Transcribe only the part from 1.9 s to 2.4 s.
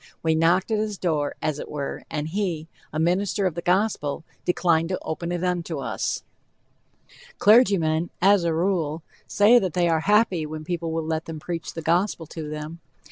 and